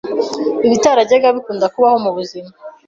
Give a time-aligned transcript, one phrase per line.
[0.65, 2.51] ibitarajyaga bikunda kubaho mubuzima